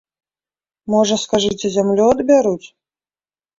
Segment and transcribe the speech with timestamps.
[0.93, 2.67] Можа, скажаце, зямлю адбяруць?